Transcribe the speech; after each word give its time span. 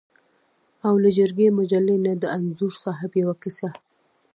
او 0.87 0.93
له 1.03 1.09
جرګې 1.17 1.47
مجلې 1.59 1.95
نه 2.05 2.13
د 2.21 2.23
انځور 2.37 2.73
صاحب 2.83 3.11
یوه 3.21 3.35
کیسه. 3.41 3.69